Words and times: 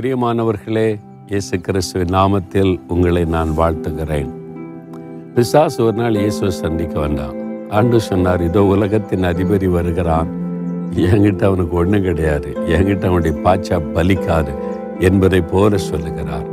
பிரியமானவர்களே 0.00 0.98
இயேசு 1.26 1.60
கிறிஸ்துவின் 1.60 2.12
நாமத்தில் 2.12 2.80
உங்களை 2.88 3.24
நான் 3.24 3.50
வாழ்த்துகிறேன். 3.56 4.30
பிசாசு 5.34 5.84
ஒரு 5.84 5.96
நாள் 5.96 6.14
இயேசுவை 6.14 6.50
சந்திக்க 6.50 6.98
வந்தான். 6.98 7.34
ஆண்டு 7.70 8.00
சொன்னார் 8.00 8.42
இதோ 8.42 8.62
உலகத்தின் 8.62 9.22
அதிபதி 9.22 9.68
வருகிறான். 9.68 10.28
என்கிட்ட 10.96 11.44
அவனுக்கு 11.44 11.76
ஒன்றும் 11.76 12.02
கிடையாது. 12.02 12.56
என்கிட்ட 12.66 13.04
அவனுடைய 13.04 13.40
பாச்சா 13.44 13.80
பலிக்காது 13.94 14.54
என்பதை 14.98 15.40
போல 15.40 15.76
சொல்லுகிறார். 15.76 16.46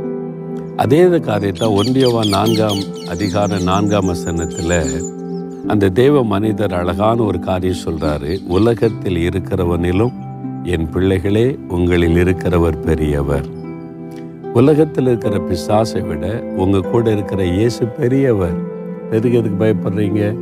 அதே 0.76 1.20
காரியத்தை 1.20 1.68
ஒன்றியவா 1.68 2.28
நான்காம் 2.28 2.80
அதிகார 3.08 3.58
நான்காம் 3.58 4.06
வசனத்தில் 4.06 4.78
அந்த 5.66 5.88
தேவ 5.88 6.24
மனிதர் 6.24 6.74
அழகான 6.74 7.22
ஒரு 7.22 7.38
காரியம் 7.38 7.84
சொல்றாரு. 7.84 8.46
உலகத்தில் 8.48 9.28
இருக்கிறவனிலும் 9.28 10.12
என் 10.64 10.90
பிள்ளைகளே 10.90 11.58
உங்களில் 11.68 12.16
இருக்கிறவர் 12.16 12.80
பெரியவர். 12.80 13.46
உலகத்தில் 14.52 15.06
இருக்கிற 15.06 15.38
பிசாசை 15.38 16.06
விட 16.06 16.42
உங்கள் 16.56 16.90
கூட 16.90 17.10
இருக்கிற 17.10 17.44
இயேசு 17.44 17.86
பெரியவர். 17.86 18.58
எதுக்கு 19.10 19.38
எதுக்கு 19.38 19.64
பயப்படுறீங்க? 19.64 20.34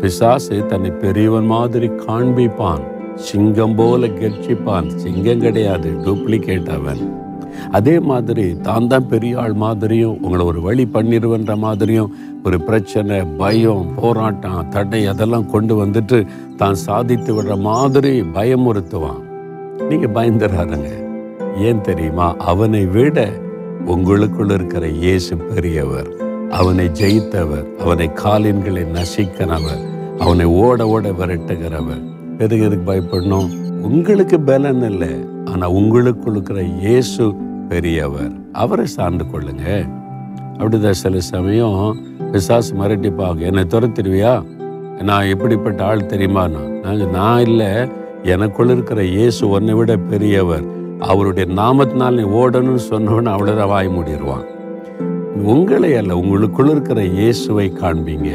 பிசாசு 0.00 0.66
தன்னை 0.66 0.90
பெரியவன் 0.90 1.46
மாதிரி 1.46 1.86
காண்பிப்பான். 1.86 2.82
சிங்கம் 3.16 3.74
போல 3.74 4.06
கெர்ச்சிப்பான். 4.06 4.90
சிங்கம் 4.96 5.40
கிடையாது 5.40 5.90
டூப்ளிகேட் 6.04 6.68
அவன். 6.68 7.26
அதே 7.70 8.00
மாதிரி 8.00 8.54
தான் 8.62 8.86
தான் 8.86 9.06
பெரிய 9.06 9.38
ஆள் 9.38 9.52
மாதிரியும் 9.52 10.18
உங்களை 10.22 10.44
ஒரு 10.44 10.60
வழி 10.60 10.86
பண்ணிடுவன்ற 10.86 11.56
மாதிரியும் 11.56 12.12
ஒரு 12.44 12.60
பிரச்சனை 12.60 13.24
பயம் 13.36 13.94
போராட்டம் 13.94 14.68
தடை 14.68 15.06
அதெல்லாம் 15.06 15.50
கொண்டு 15.50 15.86
வந்துட்டு 15.86 16.26
தான் 16.56 16.74
சாதித்து 16.74 17.42
விடுற 17.42 17.56
மாதிரி 17.56 18.22
பயமுறுத்துவான் 18.34 19.27
நீங்க 19.86 20.06
பயந்துறாருங்க 20.06 20.90
ஏன் 21.56 21.80
தெரியுமா? 21.80 22.36
அவனை 22.36 22.86
விட 22.86 23.32
உங்களுக்குள் 23.86 24.50
இருக்கிற 24.50 24.88
இயேசு 24.88 25.36
பெரியவர் 25.36 26.10
அவனை 26.50 26.86
ஜெயித்தவர் 26.88 27.76
அவனை 27.76 28.10
காலின்களை 28.24 28.84
நசிக்கிறவர் 28.96 29.82
அவனை 30.18 30.46
ஓட 30.46 30.88
ஓட 30.88 31.08
விரட்டுகிறவர். 31.08 32.02
எதுக்கு 32.38 32.64
எதுக்கு 32.64 32.92
பயப்படணும்? 32.92 33.48
உங்களுக்கு 33.82 34.40
பலன் 34.40 34.82
இல்லை. 34.90 35.26
ஆனா 35.44 35.70
உங்களுக்குள் 35.70 36.32
இருக்கிற 36.32 36.62
இயேசு 36.62 37.34
பெரியவர் 37.68 38.30
அவரை 38.52 38.86
சார்ந்து 38.86 39.24
கொள்ளுங்க. 39.24 39.88
அப்படிதான் 40.58 40.90
சில 40.90 41.20
சமயம் 41.20 41.96
பிசாசு 42.32 42.74
மிரட்டிப்பாங்க. 42.74 43.38
என்னை 43.38 43.62
துரத்திடுவியா? 43.62 44.44
நான் 45.02 45.24
எப்படிப்பட்ட 45.24 45.84
ஆள் 45.84 46.06
தெரியுமா? 46.06 46.48
நான் 46.48 47.10
நான் 47.10 47.40
இல்லை. 47.40 47.88
எனக்குள்ள 48.22 48.72
இருக்கிற 48.72 49.04
இயேசு 49.04 49.48
உன்னை 49.48 49.74
விட 49.74 49.96
பெரியவர். 49.96 50.64
அவருடைய 50.98 51.52
நாமத்தினால் 51.54 52.16
நீ 52.16 52.22
ஓடணும்னு 52.22 52.82
சொன்னவன் 52.90 53.32
அவ்வளோதான் 53.34 53.68
வாய் 53.68 53.88
மூடிடுவான் 53.88 54.46
உங்களை 55.42 55.96
அல்ல 55.96 56.14
உங்களுக்குள்ள 56.14 56.70
இருக்கிற 56.70 57.04
இயேசுவை 57.04 57.72
காண்பீங்க. 57.82 58.30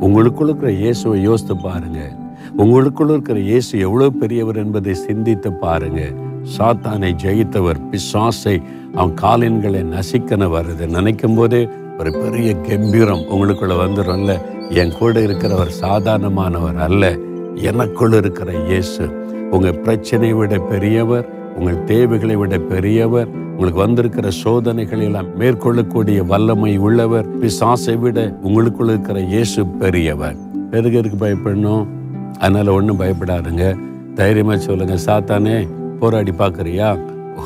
உங்களுக்குள்ள 0.00 0.44
இருக்கிற 0.44 0.72
இயேசுவை 0.72 1.22
யோசித்து 1.22 1.56
பாருங்க. 1.56 2.00
உங்களுக்குள்ள 2.58 3.10
இருக்கிற 3.10 3.38
இயேசு 3.40 3.78
எவ்வளோ 3.78 4.10
பெரியவர் 4.10 4.56
என்பதை 4.56 4.94
சிந்தித்து 4.94 5.52
பாருங்க. 5.52 6.00
சாத்தானை 6.58 7.10
ஜெயித்தவர் 7.24 7.80
பிசாசை 7.90 8.62
அவன் 8.94 9.14
காலின்களை 9.22 9.82
நசிக்கன 9.94 10.48
வருது 10.56 10.86
நினைக்கும் 10.86 11.34
போதே 11.34 11.68
ஒரு 11.98 12.12
பெரிய 12.12 12.54
கம்பீரம் 12.54 13.24
உங்களுக்குள்ள 13.30 13.74
வந்துடும்ல. 13.84 14.34
என் 14.68 14.96
கூட 14.98 15.20
இருக்கிறவர் 15.20 15.72
சாதாரணமானவர் 15.80 16.76
அல்ல. 16.76 17.16
எனக்குள் 17.56 18.12
இருக்கிற 18.12 18.50
இயேசு 18.66 19.04
உங்கள் 19.50 19.78
பிரச்சனையை 19.78 20.36
விட 20.36 20.58
பெரியவர் 20.58 21.26
உங்கள் 21.58 21.84
தேவைகளை 21.84 22.36
விட 22.36 22.58
பெரியவர் 22.58 23.28
உங்களுக்கு 23.28 23.80
வந்திருக்கிற 23.80 24.30
சோதனைகளை 24.30 25.04
எல்லாம் 25.04 25.38
மேற்கொள்ளக்கூடிய 25.38 26.26
வல்லமை 26.26 26.76
உள்ளவர் 26.76 27.26
பிசாசை 27.40 27.98
விட 27.98 28.38
உங்களுக்குள்ள 28.44 28.84
இருக்கிற 28.84 29.20
இயேசு 29.20 29.66
பெரியவர். 29.66 30.36
எதுக்கு 30.70 30.98
எதுக்கு 30.98 31.26
பயப்படணும்? 31.26 31.86
அதனால 32.38 32.72
ஒன்றும் 32.72 33.00
பயப்படாதுங்க. 33.00 33.76
தைரியமா 34.14 34.56
சொல்லுங்க 34.56 34.96
சாத்தானே 35.06 35.68
போராடி 35.98 36.30
பார்க்குறியா? 36.30 36.98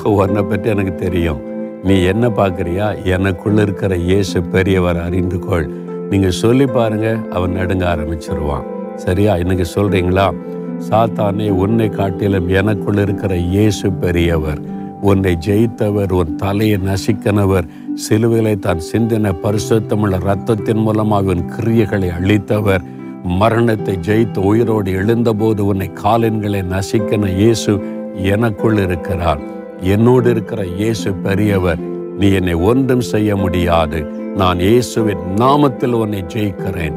உன்னை 0.03 0.42
பற்றி 0.42 0.70
எனக்கு 0.70 0.94
தெரியும். 0.94 1.41
நீ 1.84 2.03
என்ன 2.03 2.28
பார்க்குறியா? 2.28 3.04
எனக்குள்ள 3.04 3.62
இருக்கிற 3.62 3.97
இயேசு 3.97 4.42
பெரியவர் 4.42 4.97
அறிந்து 4.97 5.38
கொள். 5.38 5.69
நீங்கள் 6.10 6.30
சொல்லி 6.30 6.66
பாருங்க 6.66 7.16
அவன் 7.32 7.50
நடுங்க 7.50 7.97
ஆரம்பிச்சிருவான். 7.97 8.75
சரியா? 9.04 9.36
இன்னைக்கு 9.36 9.66
சொல்றீங்களா? 9.74 10.26
சாத்தானே 10.88 11.48
உன்னை 11.50 11.88
காட்டிலும் 11.88 12.48
எனக்குள் 12.48 12.96
இருக்கிற 12.96 13.36
இயேசு 13.36 13.92
பெரியவர். 13.92 14.60
உன்னை 15.00 15.38
ஜெயித்தவர் 15.46 16.12
உன் 16.12 16.36
தலையை 16.36 16.78
நசிக்கனவர் 16.90 17.66
சிலுவிலை 18.04 18.58
தான் 18.58 18.80
சிந்தின 18.92 19.32
பரிசுத்தமுள்ள 19.42 20.16
ரத்தத்தின் 20.28 20.82
மூலமாக 20.86 21.30
உன் 21.34 21.44
கிரியைகளை 21.56 22.08
அழித்தவர். 22.18 22.84
மரணத்தை 23.40 23.98
ஜெயித்து 24.08 24.40
உயிரோடு 24.50 24.90
எழுந்தபோது 24.92 25.66
உன்னை 25.66 25.90
காலின்களை 26.02 26.62
நசிக்கன 26.74 27.30
இயேசு 27.36 27.72
எனக்குள் 28.34 28.76
இருக்கிறார். 28.76 29.40
என்னோடு 29.94 30.30
இருக்கிற 30.30 30.64
இயேசு 30.64 31.12
பெரியவர் 31.26 31.80
நீ 32.18 32.30
என்னை 32.32 32.54
ஒன்றும் 32.54 33.00
செய்ய 33.00 33.36
முடியாது. 33.36 33.98
நான் 34.36 34.58
இயேசுவின் 34.58 35.24
நாமத்தில் 35.42 35.96
உன்னை 36.02 36.24
ஜெயிக்கிறேன். 36.34 36.96